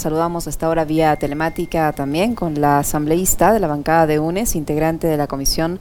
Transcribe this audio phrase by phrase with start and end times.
[0.00, 5.08] Saludamos hasta ahora vía telemática también con la asambleísta de la bancada de UNES, integrante
[5.08, 5.80] de la Comisión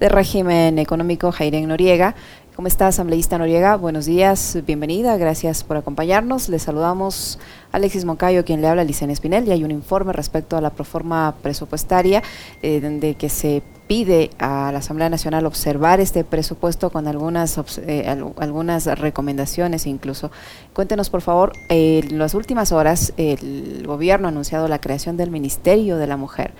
[0.00, 2.14] de Régimen Económico, Jairen Noriega.
[2.56, 3.76] ¿Cómo está, asambleísta Noriega?
[3.76, 6.48] Buenos días, bienvenida, gracias por acompañarnos.
[6.48, 7.38] Le saludamos
[7.70, 10.70] a Alexis Moncayo, quien le habla, Licen Espinel, y hay un informe respecto a la
[10.70, 12.22] proforma presupuestaria
[12.62, 18.06] eh, donde que se pide a la Asamblea Nacional observar este presupuesto con algunas, eh,
[18.06, 20.30] algunas recomendaciones incluso.
[20.74, 25.30] Cuéntenos, por favor, eh, en las últimas horas el gobierno ha anunciado la creación del
[25.30, 26.52] Ministerio de la Mujer.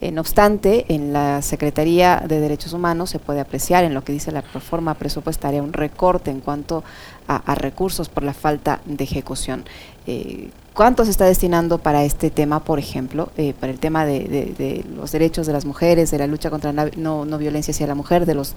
[0.00, 4.12] Eh, no obstante, en la Secretaría de Derechos Humanos se puede apreciar en lo que
[4.12, 6.84] dice la reforma presupuestaria un recorte en cuanto
[7.26, 9.64] a, recursos por la falta de ejecución.
[10.06, 14.84] Eh, ¿Cuánto se está destinando para este tema, por ejemplo, eh, para el tema de,
[14.96, 17.94] los derechos de las mujeres, de la lucha contra la no, no violencia hacia la
[17.94, 18.54] mujer, de los,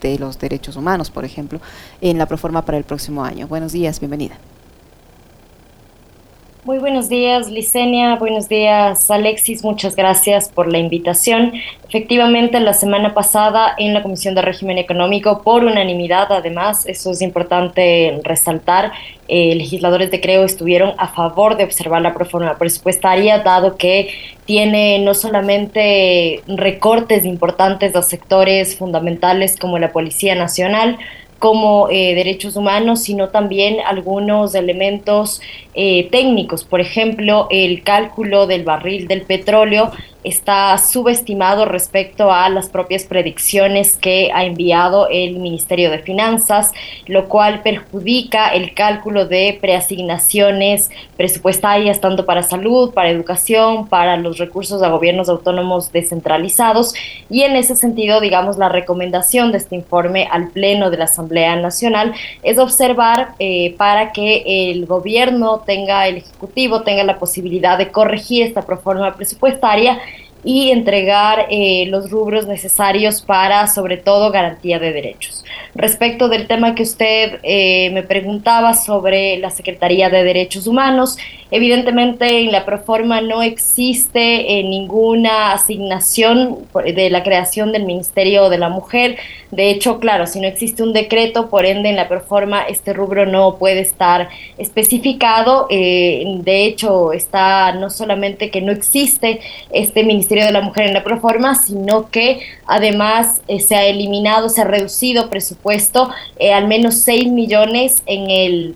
[0.00, 1.60] de los derechos humanos, por ejemplo,
[2.00, 3.46] en la proforma para el próximo año?
[3.48, 4.38] Buenos días, bienvenida.
[6.64, 8.16] Muy buenos días, Licenia.
[8.16, 9.62] Buenos días, Alexis.
[9.62, 11.52] Muchas gracias por la invitación.
[11.88, 17.22] Efectivamente, la semana pasada en la Comisión de Régimen Económico, por unanimidad, además, eso es
[17.22, 18.90] importante resaltar,
[19.28, 24.10] eh, legisladores de Creo estuvieron a favor de observar la proforma presupuestaria, dado que
[24.44, 30.98] tiene no solamente recortes importantes a sectores fundamentales como la Policía Nacional,
[31.38, 35.40] como eh, derechos humanos, sino también algunos elementos
[35.74, 36.64] eh, técnicos.
[36.64, 39.92] Por ejemplo, el cálculo del barril del petróleo
[40.24, 46.72] está subestimado respecto a las propias predicciones que ha enviado el Ministerio de Finanzas,
[47.06, 54.38] lo cual perjudica el cálculo de preasignaciones presupuestarias tanto para salud, para educación, para los
[54.38, 56.94] recursos a gobiernos autónomos descentralizados.
[57.30, 61.56] Y en ese sentido, digamos, la recomendación de este informe al Pleno de la Asamblea
[61.56, 67.90] Nacional es observar eh, para que el gobierno tenga, el Ejecutivo tenga la posibilidad de
[67.90, 69.98] corregir esta proforma presupuestaria
[70.44, 75.44] y entregar eh, los rubros necesarios para, sobre todo, garantía de derechos.
[75.74, 81.18] Respecto del tema que usted eh, me preguntaba sobre la Secretaría de Derechos Humanos,
[81.50, 88.58] evidentemente en la proforma no existe eh, ninguna asignación de la creación del Ministerio de
[88.58, 89.16] la Mujer.
[89.50, 93.26] De hecho, claro, si no existe un decreto, por ende en la proforma este rubro
[93.26, 95.66] no puede estar especificado.
[95.68, 101.04] de hecho, está no solamente que no existe este Ministerio, de la Mujer en la
[101.04, 106.98] Proforma, sino que además eh, se ha eliminado, se ha reducido presupuesto eh, al menos
[107.00, 108.74] 6 millones en el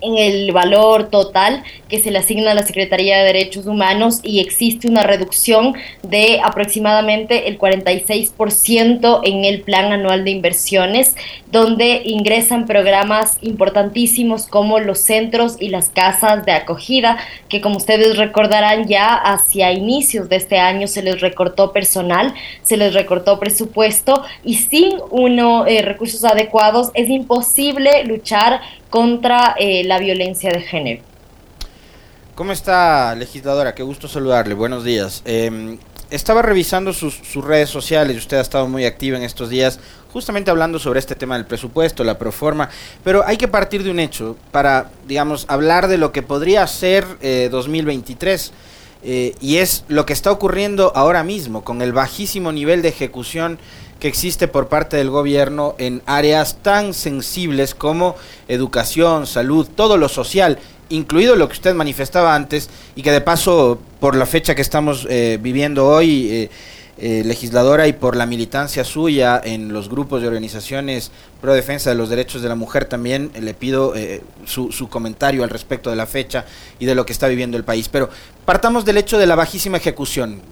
[0.00, 4.40] en el valor total que se le asigna a la Secretaría de Derechos Humanos y
[4.40, 11.14] existe una reducción de aproximadamente el 46% en el plan anual de inversiones,
[11.50, 18.16] donde ingresan programas importantísimos como los centros y las casas de acogida, que como ustedes
[18.16, 24.22] recordarán ya hacia inicios de este año se les recortó personal, se les recortó presupuesto
[24.44, 28.60] y sin unos eh, recursos adecuados es imposible luchar
[28.90, 31.02] contra eh, la violencia de género.
[32.34, 33.74] ¿Cómo está, legisladora?
[33.74, 34.54] Qué gusto saludarle.
[34.54, 35.22] Buenos días.
[35.24, 35.78] Em,
[36.10, 39.78] estaba revisando sus, redes sociales y usted ha estado muy activa en estos días,
[40.12, 42.70] justamente hablando sobre este tema del presupuesto, la proforma,
[43.04, 47.04] pero hay que partir de un hecho para, digamos, hablar de lo que podría ser
[47.50, 48.48] 2023.
[48.48, 48.52] Eh,
[49.00, 53.58] eh, y es lo que está ocurriendo ahora mismo con el bajísimo nivel de ejecución
[54.00, 58.16] que existe por parte del gobierno en áreas tan sensibles como
[58.48, 63.78] educación, salud, todo lo social, incluido lo que usted manifestaba antes y que de paso
[64.00, 66.50] por la fecha que estamos eh, viviendo hoy eh,
[67.00, 71.96] eh, legisladora y por la militancia suya en los grupos de organizaciones pro defensa de
[71.96, 75.90] los derechos de la mujer, también eh, le pido eh, su, su, comentario al respecto
[75.90, 76.44] de la fecha
[76.80, 77.88] y de lo que está viviendo el país.
[77.88, 78.10] Pero
[78.44, 80.42] partamos del hecho de la bajísima ejecución.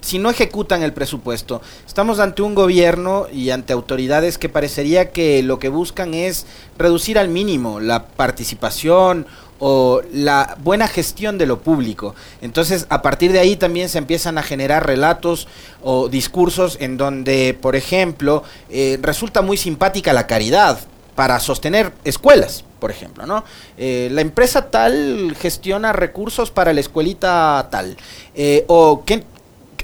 [0.00, 5.44] si no ejecutan el presupuesto, estamos ante un gobierno y ante autoridades que parecería que
[5.44, 6.44] lo que buscan es
[6.76, 9.28] reducir al mínimo la participación
[9.58, 12.14] o la buena gestión de lo público.
[12.40, 15.48] Entonces, a partir de ahí también se empiezan a generar relatos
[15.82, 20.78] o discursos en donde, por ejemplo, eh, resulta muy simpática la caridad
[21.14, 23.44] para sostener escuelas, por ejemplo, ¿no?
[23.78, 27.96] Eh, la empresa tal gestiona recursos para la escuelita tal.
[28.34, 29.24] Eh, o que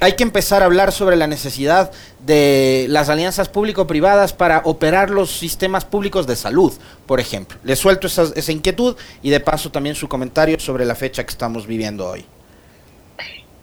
[0.01, 5.31] hay que empezar a hablar sobre la necesidad de las alianzas público-privadas para operar los
[5.31, 6.73] sistemas públicos de salud,
[7.07, 7.59] por ejemplo.
[7.63, 11.31] Le suelto esa, esa inquietud y de paso también su comentario sobre la fecha que
[11.31, 12.25] estamos viviendo hoy.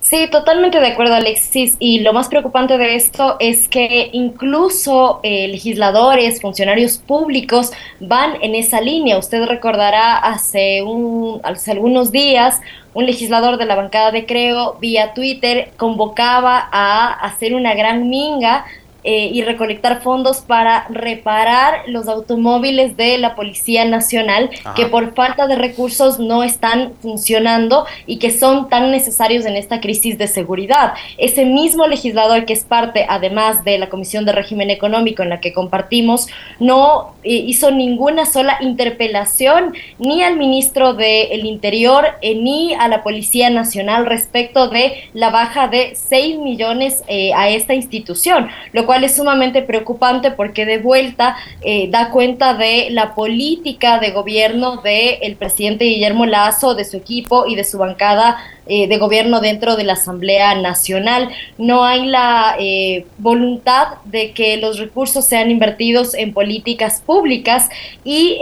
[0.10, 1.75] Sí, totalmente de acuerdo, Alexis.
[1.80, 8.56] Y lo más preocupante de esto es que incluso eh, legisladores, funcionarios públicos van en
[8.56, 9.18] esa línea.
[9.18, 12.62] Usted recordará hace, un, hace algunos días
[12.97, 18.65] un legislador de la bancada de Creo vía Twitter convocaba a hacer una gran minga
[19.09, 25.48] eh, y recolectar fondos para reparar los automóviles de la Policía Nacional que por falta
[25.48, 30.94] de recursos no están funcionando y que son tan necesarios en esta crisis de seguridad.
[31.18, 35.39] Ese mismo legislador que es parte además de la Comisión de Régimen Económico en la
[35.39, 36.27] que compartimos,
[36.59, 43.04] no eh, hizo ninguna sola interpelación ni al ministro del Interior eh, ni a la
[43.04, 49.15] Policía Nacional respecto de la baja de 6 millones a esta institución, lo cual es
[49.15, 55.85] sumamente preocupante porque de vuelta eh, da cuenta de la política de gobierno del presidente
[55.85, 59.94] Guillermo Lazo, de su equipo y de su bancada eh, de gobierno dentro de la
[59.94, 61.29] Asamblea Nacional.
[61.57, 67.69] No hay la eh, voluntad de que los recursos sean invertidos en políticas públicas
[68.03, 68.39] y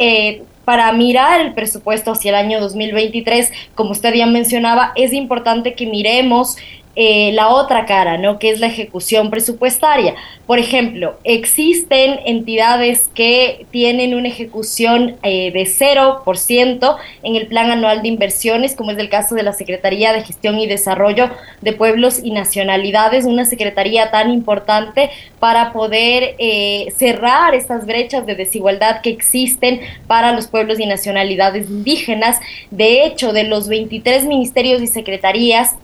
[0.65, 5.85] para mirar el presupuesto hacia el año 2023, como usted ya mencionaba, es importante que
[5.85, 6.57] miremos
[6.95, 8.39] eh, la otra cara, ¿no?
[8.39, 10.15] Que es la ejecución presupuestaria.
[10.47, 18.01] Por ejemplo, existen entidades que tienen una ejecución eh, de 0% en el plan anual
[18.01, 21.29] de inversiones, como es el caso de la Secretaría de Gestión y Desarrollo
[21.61, 25.09] de Pueblos y Nacionalidades, una secretaría tan importante
[25.39, 31.69] para poder eh, cerrar estas brechas de desigualdad que existen para los pueblos y nacionalidades
[31.69, 32.39] indígenas.
[32.71, 35.75] De hecho, de los 23 ministerios y secretarías,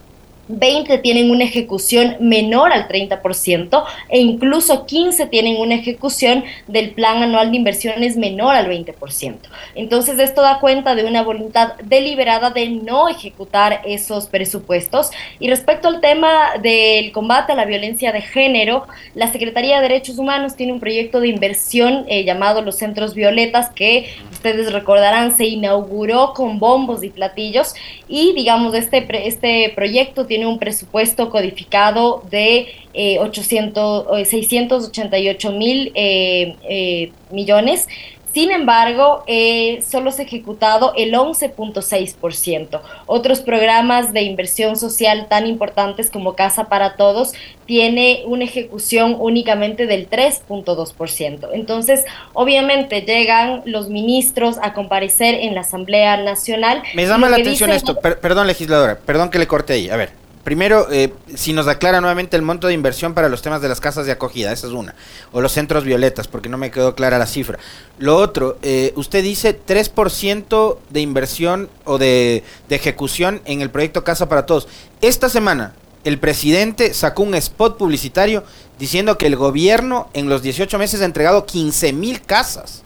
[0.52, 7.24] 20 tienen una ejecución menor al 30% e incluso 15 tienen una ejecución del plan
[7.24, 9.38] anual de inversiones menor al 20%.
[9.76, 15.12] Entonces esto da cuenta de una voluntad deliberada de no ejecutar esos presupuestos.
[15.40, 20.18] Y respecto al tema del combate a la violencia de género, la Secretaría de Derechos
[20.18, 25.46] Humanos tiene un proyecto de inversión eh, llamado los Centros Violetas que ustedes recordarán se
[25.46, 27.74] inauguró con bombos y platillos
[28.08, 36.56] y digamos este, este proyecto tiene un presupuesto codificado de eh, 800, 688 mil eh,
[36.64, 37.88] eh, millones.
[38.34, 42.82] Sin embargo, eh, solo se ha ejecutado el 11.6%.
[43.06, 47.34] Otros programas de inversión social tan importantes como Casa para Todos
[47.66, 51.50] tiene una ejecución únicamente del 3.2%.
[51.52, 56.84] Entonces, obviamente llegan los ministros a comparecer en la Asamblea Nacional.
[56.96, 59.90] Me llama la atención esto, perdón legisladora, perdón que le corte ahí.
[59.90, 63.62] A ver, Primero, eh, si nos aclara nuevamente el monto de inversión para los temas
[63.62, 64.96] de las casas de acogida, esa es una.
[65.32, 67.60] O los centros violetas, porque no me quedó clara la cifra.
[68.00, 74.04] Lo otro, eh, usted dice 3% de inversión o de, de ejecución en el proyecto
[74.04, 74.68] Casa para Todos.
[75.02, 75.74] Esta semana,
[76.04, 78.44] el presidente sacó un spot publicitario
[78.80, 82.84] diciendo que el gobierno en los 18 meses ha entregado 15 mil casas.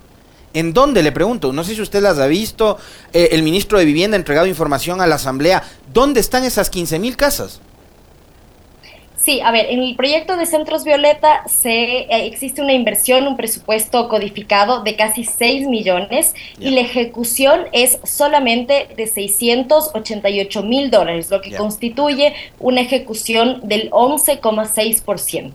[0.56, 1.04] ¿En dónde?
[1.04, 1.52] Le pregunto.
[1.52, 2.78] No sé si usted las ha visto.
[3.12, 5.62] Eh, el ministro de Vivienda ha entregado información a la Asamblea.
[5.94, 7.60] ¿Dónde están esas 15 mil casas?
[9.26, 13.36] Sí, a ver, en el proyecto de Centros Violeta se, eh, existe una inversión, un
[13.36, 21.32] presupuesto codificado de casi 6 millones y la ejecución es solamente de 688 mil dólares,
[21.32, 25.54] lo que constituye una ejecución del 11,6%.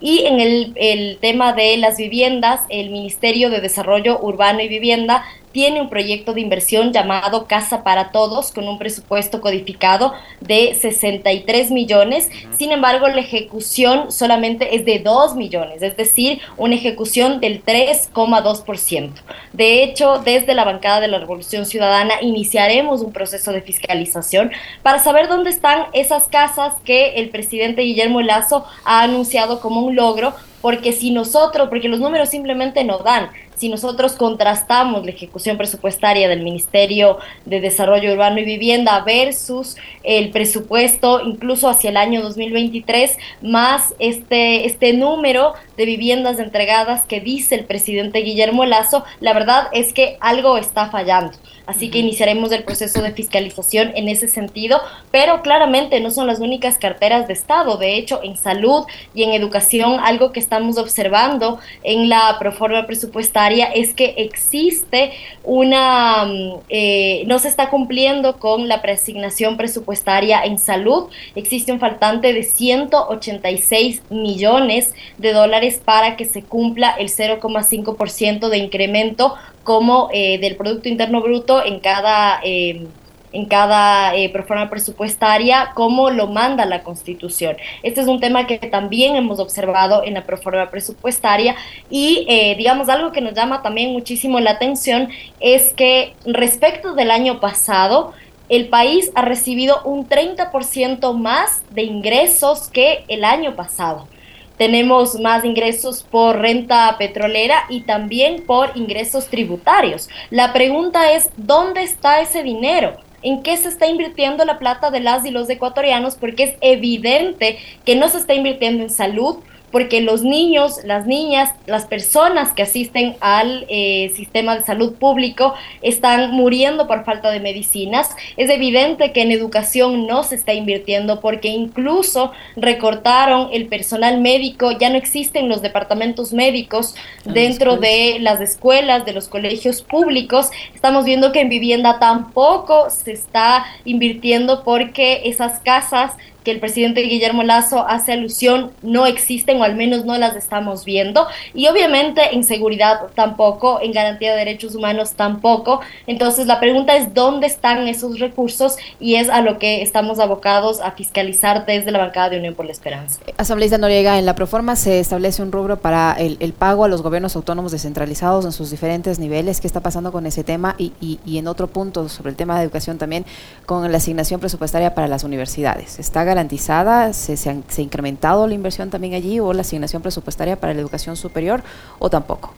[0.00, 5.24] Y en el, el tema de las viviendas, el Ministerio de Desarrollo Urbano y Vivienda
[5.58, 11.72] tiene un proyecto de inversión llamado Casa para Todos con un presupuesto codificado de 63
[11.72, 12.30] millones.
[12.56, 19.10] Sin embargo, la ejecución solamente es de 2 millones, es decir, una ejecución del 3,2%.
[19.52, 24.52] De hecho, desde la bancada de la Revolución Ciudadana iniciaremos un proceso de fiscalización
[24.84, 29.96] para saber dónde están esas casas que el presidente Guillermo Lazo ha anunciado como un
[29.96, 35.56] logro, porque si nosotros, porque los números simplemente no dan, si nosotros contrastamos la ejecución
[35.56, 42.22] presupuestaria del Ministerio de Desarrollo Urbano y Vivienda versus el presupuesto incluso hacia el año
[42.22, 49.32] 2023, más este, este número de viviendas entregadas que dice el presidente Guillermo Lazo, la
[49.32, 51.32] verdad es que algo está fallando.
[51.68, 56.40] Así que iniciaremos el proceso de fiscalización en ese sentido, pero claramente no son las
[56.40, 57.76] únicas carteras de Estado.
[57.76, 63.66] De hecho, en salud y en educación, algo que estamos observando en la proforma presupuestaria
[63.66, 65.12] es que existe
[65.44, 71.10] una, mm, eh, no se está cumpliendo con la preasignación presupuestaria en salud.
[71.34, 78.56] Existe un faltante de 186 millones de dólares para que se cumpla el 0,5% de
[78.56, 82.86] incremento como eh, del Producto Interno Bruto en cada, eh,
[83.32, 84.32] en cada eh,
[84.70, 87.56] presupuestaria, como lo manda la Constitución.
[87.82, 91.56] Este es un tema que también hemos observado en la proforma presupuestaria
[91.90, 95.08] y, eh, digamos, algo que nos llama también muchísimo la atención
[95.40, 98.12] es que respecto del año pasado,
[98.48, 104.08] el país ha recibido un 30% más de ingresos que el año pasado.
[104.56, 110.08] Tenemos más ingresos por renta petrolera y también por ingresos tributarios.
[110.30, 112.96] La pregunta es, ¿dónde está ese dinero?
[113.22, 117.58] En qué se está invirtiendo la plata de las y los ecuatorianos, porque es evidente
[117.84, 119.38] que no se está invirtiendo en salud,
[119.70, 125.54] porque los niños, las niñas, las personas que asisten al eh, sistema de salud público
[125.82, 128.10] están muriendo por falta de medicinas.
[128.36, 134.72] Es evidente que en educación no se está invirtiendo porque incluso recortaron el personal médico,
[134.72, 136.94] ya no existen los departamentos médicos
[137.24, 140.50] dentro de las escuelas, de los colegios públicos.
[140.74, 146.12] Estamos viendo que en vivienda tampoco se está invirtiendo porque esas casas
[146.44, 150.84] que el presidente Guillermo Lazo hace alusión no existen o al menos no las estamos
[150.84, 155.80] viendo y obviamente en seguridad tampoco, en garantía de derechos humanos tampoco.
[156.06, 160.80] Entonces la pregunta es dónde están esos recursos y es a lo que estamos abocados
[160.80, 163.20] a fiscalizar desde la bancada de Unión por la Esperanza.
[163.36, 167.36] Asambleísta Noriega, en la proforma se establece un rubro para el, pago a los gobiernos
[167.36, 169.60] autónomos descentralizados en sus diferentes niveles.
[169.60, 170.74] ¿Qué está pasando con ese tema?
[170.78, 173.24] Y, y, y en otro punto sobre el tema de educación también
[173.66, 175.98] con la asignación presupuestaria para las universidades.
[175.98, 177.12] ¿Está garantizada?
[177.12, 181.16] ¿Se, se, ha, incrementado la inversión también allí o la asignación presupuestaria para la educación
[181.16, 181.62] superior
[181.98, 182.54] o tampoco?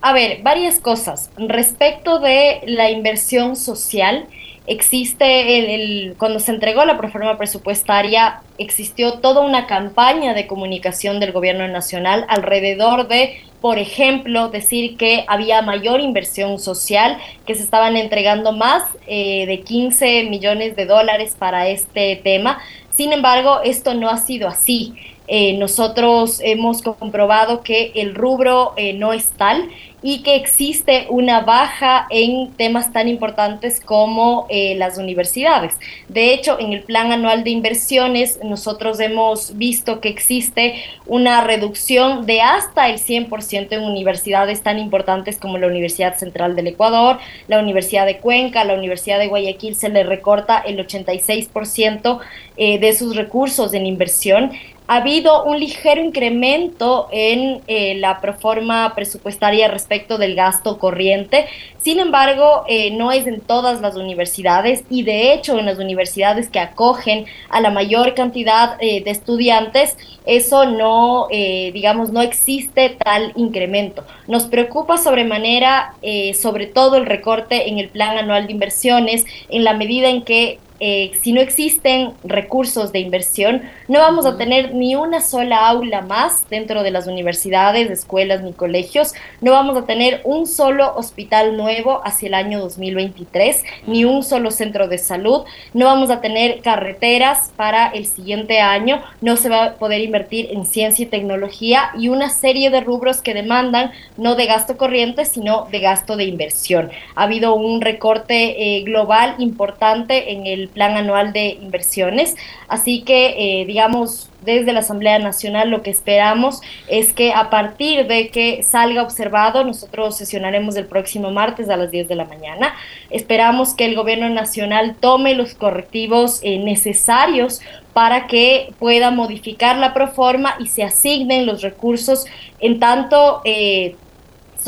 [0.00, 1.30] A ver, varias cosas.
[1.36, 4.26] Respecto de la inversión social,
[4.68, 11.32] existe el, cuando se entregó la proforma presupuestaria, existió toda una campaña de comunicación del
[11.32, 17.96] gobierno nacional alrededor de, por ejemplo, decir que había mayor inversión social, que se estaban
[17.96, 22.58] entregando más eh, de 15 millones de dólares para este tema.
[22.92, 24.94] Sin embargo, esto no ha sido así.
[25.30, 29.68] Eh, nosotros hemos comprobado que el rubro eh, no es tal
[30.00, 35.74] y que existe una baja en temas tan importantes como eh, las universidades.
[36.08, 42.24] De hecho, en el plan anual de inversiones nosotros hemos visto que existe una reducción
[42.24, 47.18] de hasta el 100% en universidades tan importantes como la Universidad Central del Ecuador,
[47.48, 52.18] la Universidad de Cuenca, la Universidad de Guayaquil se le recorta el 86%
[52.56, 54.50] de sus recursos en inversión
[54.88, 61.44] ha habido un ligero incremento en eh, la proforma presupuestaria respecto del gasto corriente.
[61.78, 66.48] Sin embargo, eh, no es en todas las universidades y de hecho en las universidades
[66.48, 73.32] que acogen a la mayor cantidad eh, de estudiantes, eso no, digamos, no existe tal
[73.34, 74.04] incremento.
[74.26, 75.94] Nos preocupa sobremanera,
[76.34, 80.58] sobre todo el recorte en el plan anual de inversiones, en la medida en que
[80.80, 86.02] eh, si no existen recursos de inversión, no vamos a tener ni una sola aula
[86.02, 91.56] más dentro de las universidades, escuelas ni colegios, no vamos a tener un solo hospital
[91.56, 95.44] nuevo hacia el año 2023, ni un solo centro de salud,
[95.74, 100.48] no vamos a tener carreteras para el siguiente año, no se va a poder invertir
[100.52, 105.24] en ciencia y tecnología y una serie de rubros que demandan no de gasto corriente,
[105.24, 106.90] sino de gasto de inversión.
[107.14, 112.36] Ha habido un recorte eh, global importante en el plan anual de inversiones.
[112.68, 118.06] Así que, eh, digamos, desde la Asamblea Nacional lo que esperamos es que a partir
[118.06, 122.74] de que salga observado, nosotros sesionaremos el próximo martes a las 10 de la mañana,
[123.10, 127.60] esperamos que el gobierno nacional tome los correctivos eh, necesarios
[127.92, 132.26] para que pueda modificar la proforma y se asignen los recursos
[132.60, 133.40] en tanto...
[133.44, 133.96] Eh,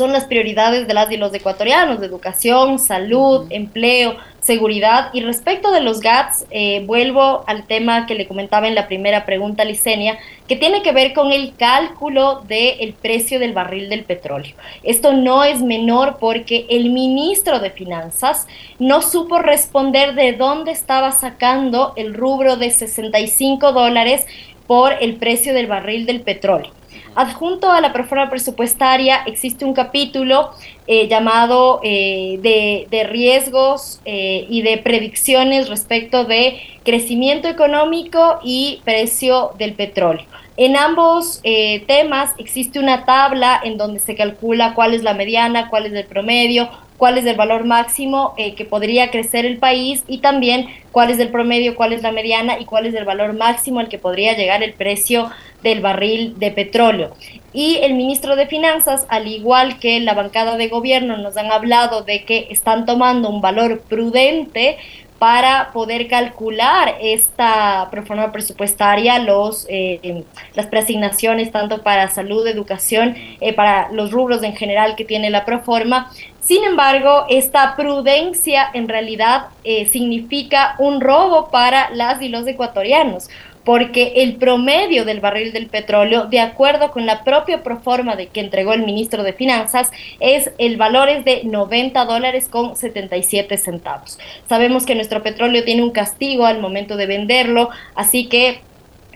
[0.01, 5.11] son las prioridades de las y los ecuatorianos, de educación, salud, empleo, seguridad.
[5.13, 9.27] Y respecto de los GATS, eh, vuelvo al tema que le comentaba en la primera
[9.27, 10.17] pregunta, Licenia,
[10.47, 14.55] que tiene que ver con el cálculo del precio del barril del petróleo.
[14.81, 18.47] Esto no es menor porque el ministro de Finanzas
[18.79, 24.25] no supo responder de dónde estaba sacando el rubro de 65 dólares
[24.65, 26.80] por el precio del barril del petróleo.
[27.13, 30.51] Adjunto a la proforma presupuestaria existe un capítulo
[30.87, 39.51] eh, llamado eh, de, riesgos eh, y de predicciones respecto de crecimiento económico y precio
[39.57, 40.25] del petróleo.
[40.55, 41.41] En ambos
[41.87, 46.05] temas existe una tabla en donde se calcula cuál es la mediana, cuál es el
[46.05, 46.69] promedio,
[47.01, 51.17] cuál es el valor máximo eh, que podría crecer el país y también cuál es
[51.17, 54.37] el promedio, cuál es la mediana y cuál es el valor máximo al que podría
[54.37, 55.31] llegar el precio
[55.63, 57.15] del barril de petróleo.
[57.53, 62.03] Y el ministro de Finanzas, al igual que la bancada de gobierno, nos han hablado
[62.03, 64.77] de que están tomando un valor prudente
[65.21, 70.23] para poder calcular esta proforma presupuestaria, los, eh,
[70.55, 75.45] las preasignaciones tanto para salud, educación, eh, para los rubros en general que tiene la
[75.45, 76.09] proforma,
[76.41, 83.29] Sin embargo, esta prudencia en realidad eh, significa un robo para las y los ecuatorianos,
[83.63, 88.39] porque el promedio del barril del petróleo, de acuerdo con la propia proforma de que
[88.39, 94.19] entregó el ministro de Finanzas, es el valor es de 90 dólares con 77 centavos.
[94.47, 98.61] Sabemos que nuestro petróleo tiene un castigo al momento de venderlo, así que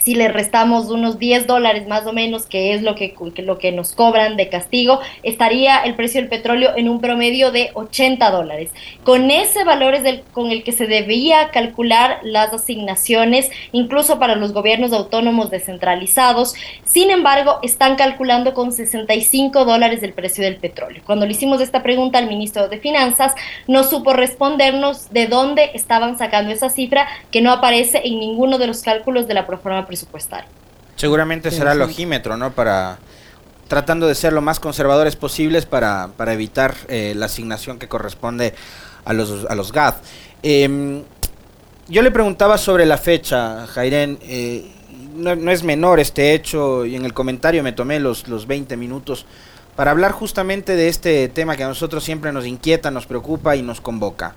[0.06, 3.72] si le restamos unos 10 dólares más o menos, que es lo que, lo que
[3.72, 8.70] nos cobran de castigo, estaría el precio del petróleo en un promedio de 80 dólares.
[9.04, 14.54] Con ese valor es con el que se debía calcular las asignaciones, incluso para los
[14.54, 16.54] gobiernos autónomos descentralizados.
[16.84, 21.02] Sin embargo, están calculando con 65 dólares el precio del petróleo.
[21.04, 23.34] Cuando le hicimos esta pregunta al ministro de Finanzas,
[23.66, 28.68] no supo respondernos de dónde estaban sacando esa cifra que no aparece en ninguno de
[28.68, 30.50] los cálculos de la proforma presupuestario.
[30.98, 32.52] Seguramente será el ojímetro, ¿no?
[32.52, 32.98] Para
[33.68, 38.54] tratando de ser lo más conservadores posibles para, para evitar eh, la asignación que corresponde
[39.06, 39.96] a los, a los GAD.
[40.44, 41.04] Em,
[41.88, 44.20] yo le preguntaba sobre la fecha, Jairén.
[44.22, 44.72] Eh,
[45.16, 48.78] no, no, es menor este hecho y en el comentario me tomé los, los 20
[48.78, 49.26] minutos
[49.76, 53.62] para hablar justamente de este tema que a nosotros siempre nos inquieta, nos preocupa y
[53.62, 54.36] nos convoca.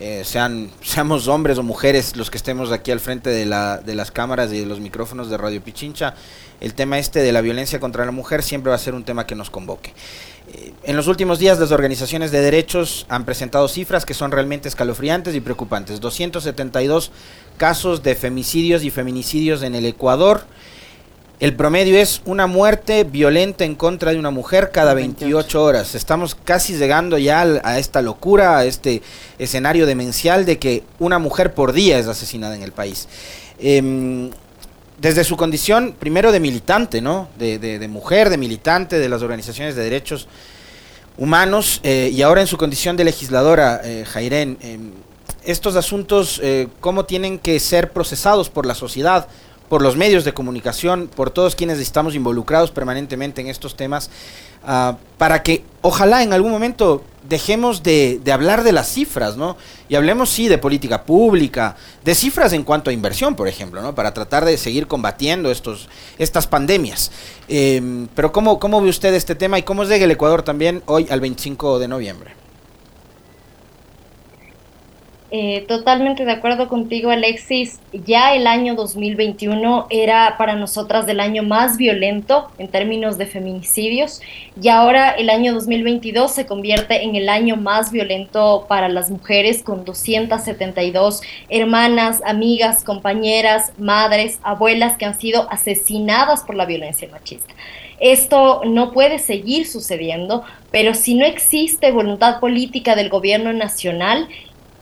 [0.00, 3.94] Eh, sean, seamos hombres o mujeres los que estemos aquí al frente de, la, de
[3.94, 6.14] las cámaras y de los micrófonos de Radio Pichincha,
[6.60, 9.26] el tema este de la violencia contra la mujer siempre va a ser un tema
[9.26, 9.92] que nos convoque.
[10.52, 14.68] Eh, en los últimos días las organizaciones de derechos han presentado cifras que son realmente
[14.68, 16.00] escalofriantes y preocupantes.
[16.00, 17.12] 272
[17.58, 20.44] casos de femicidios y feminicidios en el Ecuador
[21.40, 25.94] el promedio es una muerte violenta en contra de una mujer cada 28 horas.
[25.94, 29.00] Estamos casi llegando ya a esta locura, a este
[29.38, 33.08] escenario demencial de que una mujer por día es asesinada en el país.
[33.58, 34.30] Em,
[34.98, 37.28] desde su condición, primero de militante, ¿no?
[37.38, 40.28] De, mujer, de militante de las organizaciones de derechos
[41.16, 44.90] humanos eh, y ahora en su condición de legisladora, eh, Jairén, em,
[45.42, 49.26] estos asuntos, eh, ¿cómo tienen que ser procesados por la sociedad?
[49.70, 54.10] Por los medios de comunicación, por todos quienes estamos involucrados permanentemente en estos temas,
[54.64, 59.56] uh, para que ojalá en algún momento dejemos de, de, hablar de las cifras, ¿no?
[59.88, 63.94] Y hablemos sí de política pública, de cifras en cuanto a inversión, por ejemplo, ¿no?
[63.94, 67.12] Para tratar de seguir combatiendo estos, estas pandemias.
[67.48, 71.06] Eh, pero ¿cómo, ¿cómo ve usted este tema y cómo llega el Ecuador también hoy
[71.10, 72.39] al 25 de noviembre?
[75.32, 77.78] Eh, totalmente de acuerdo contigo, Alexis.
[77.92, 84.20] Ya el año 2021 era para nosotras el año más violento en términos de feminicidios
[84.60, 89.62] y ahora el año 2022 se convierte en el año más violento para las mujeres
[89.62, 97.54] con 272 hermanas, amigas, compañeras, madres, abuelas que han sido asesinadas por la violencia machista.
[98.00, 104.26] Esto no puede seguir sucediendo, pero si no existe voluntad política del gobierno nacional,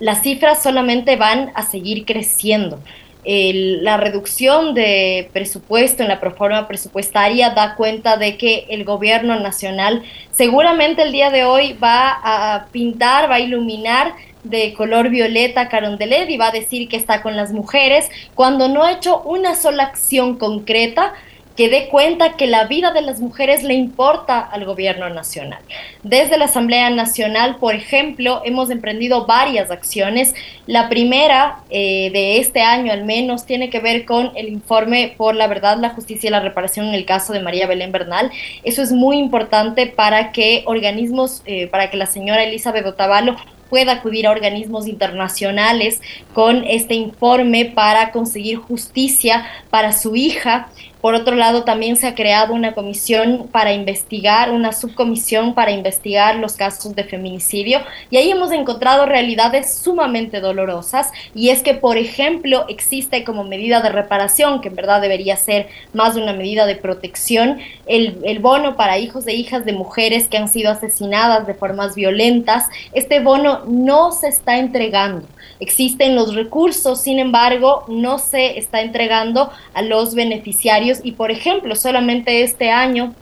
[0.01, 2.81] las cifras solamente van a seguir creciendo.
[3.25, 10.03] la reducción de presupuesto en la proforma presupuestaria da cuenta de que el gobierno nacional
[10.31, 16.31] seguramente el día de hoy va a pintar, va a iluminar de color violeta Carondelet
[16.31, 19.85] y va a decir que está con las mujeres cuando no ha hecho una sola
[19.85, 21.13] acción concreta
[21.59, 25.59] que dé cuenta que la vida de las mujeres le importa al gobierno nacional.
[26.05, 30.37] Desde la Asamblea Nacional, por ejemplo, hemos emprendido varias acciones.
[30.69, 35.35] La primera eh, de este año al menos tiene que ver con el informe por
[35.35, 38.31] la verdad, la justicia y la reparación en el caso de María Belén Bernal.
[38.63, 43.35] Eso es muy importante para que organismos, eh, para que la señora Elizabeth Otavalo
[43.69, 46.01] pueda acudir a organismos internacionales
[46.33, 50.69] con este informe para conseguir justicia para su hija
[51.01, 56.37] por otro lado, también se ha creado una comisión para investigar, una subcomisión para investigar
[56.37, 57.81] los casos de feminicidio
[58.11, 63.81] y ahí hemos encontrado realidades sumamente dolorosas y es que, por ejemplo, existe como medida
[63.81, 68.77] de reparación, que en verdad debería ser más una medida de protección, el, el bono
[68.77, 72.67] para hijos e hijas de mujeres que han sido asesinadas de formas violentas.
[72.93, 75.27] Este bono no se está entregando.
[75.61, 81.77] Existen los recursos, sin embargo, no se está entregando a los beneficiarios y, por ejemplo,
[81.77, 83.15] solamente este año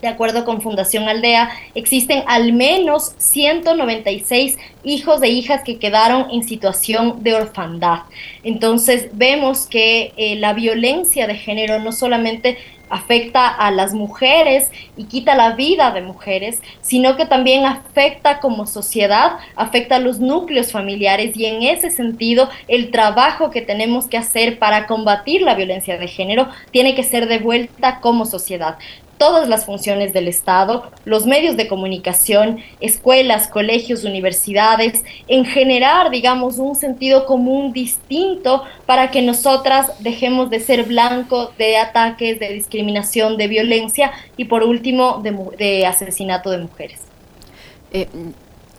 [0.00, 6.44] de acuerdo con Fundación Aldea, existen al menos 196 hijos e hijas que quedaron en
[6.44, 8.00] situación de orfandad.
[8.44, 12.58] Entonces vemos que eh, la violencia de género no solamente
[12.90, 18.66] afecta a las mujeres y quita la vida de mujeres, sino que también afecta como
[18.66, 21.36] sociedad, afecta a los núcleos familiares.
[21.36, 26.08] Y en ese sentido el trabajo que tenemos que hacer para combatir la violencia de
[26.08, 28.78] género tiene que ser de vuelta como sociedad
[29.18, 36.58] todas las funciones del Estado, los medios de comunicación, escuelas, colegios, universidades, en generar, digamos,
[36.58, 43.36] un sentido común distinto para que nosotras dejemos de ser blanco de ataques, de discriminación,
[43.36, 47.00] de violencia y por último de, asesinato de mujeres.
[47.92, 48.06] Eh,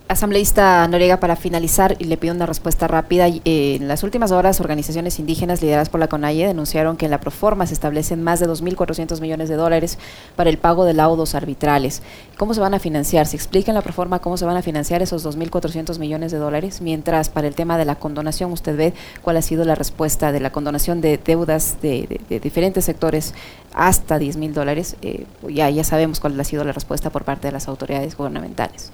[0.09, 3.27] Asambleísta Noriega, para finalizar, y le pido una respuesta rápida.
[3.27, 7.19] Eh, en las últimas horas, organizaciones indígenas lideradas por la CONAIE denunciaron que en la
[7.19, 9.99] Proforma se establecen más de 2.400 millones de dólares
[10.35, 12.01] para el pago de laudos arbitrales.
[12.39, 13.27] ¿Cómo se van a financiar?
[13.27, 16.81] ¿Se explica en la Proforma cómo se van a financiar esos 2.400 millones de dólares?
[16.81, 20.39] Mientras, para el tema de la condonación, usted ve cuál ha sido la respuesta de
[20.39, 23.35] la condonación de deudas de, diferentes sectores
[23.75, 24.95] hasta 10 mil dólares.
[25.03, 28.91] Eh, ya, ya sabemos cuál ha sido la respuesta por parte de las autoridades gubernamentales.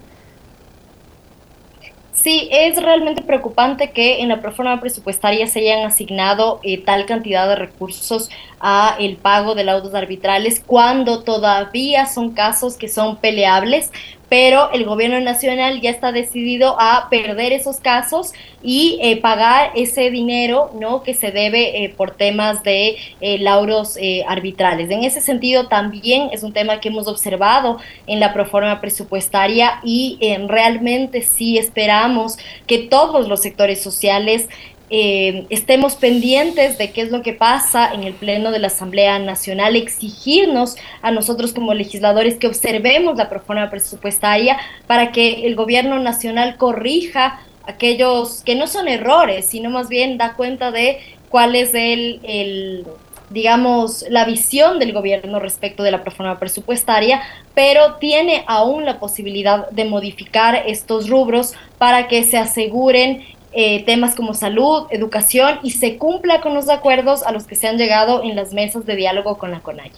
[2.26, 7.48] Sí, es realmente preocupante que en la proforma presupuestaria se hayan asignado eh, tal cantidad
[7.48, 13.92] de recursos a el pago de laudos arbitrales cuando todavía son casos que son peleables,
[14.30, 18.34] pero el gobierno nacional ya está decidido a perder esos casos
[18.64, 23.98] y eh, pagar ese dinero no que se debe eh, por temas de eh, lauros
[24.28, 24.90] arbitrales.
[24.90, 30.18] En ese sentido también es un tema que hemos observado en la proforma presupuestaria y
[30.48, 34.48] realmente sí esperamos que todos los sectores sociales
[34.90, 39.18] eh, estemos pendientes de qué es lo que pasa en el Pleno de la Asamblea
[39.18, 46.00] Nacional, exigirnos a nosotros como legisladores que observemos la proforma presupuestaria para que el gobierno
[46.00, 51.74] nacional corrija aquellos que no son errores, sino más bien da cuenta de cuál es
[51.74, 52.86] el, el
[53.30, 57.22] digamos, la visión del gobierno respecto de la proforma presupuestaria,
[57.54, 63.24] pero tiene aún la posibilidad de modificar estos rubros para que se aseguren
[63.58, 67.68] eh, temas como salud, educación y se cumpla con los acuerdos a los que se
[67.68, 69.92] han llegado en las mesas de diálogo con la CONAI.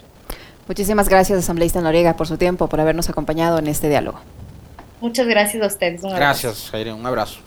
[0.67, 4.19] Muchísimas gracias, asambleísta Noriega, por su tiempo, por habernos acompañado en este diálogo.
[5.01, 6.03] Muchas gracias a ustedes.
[6.03, 7.39] gracias, Jaire, un abrazo.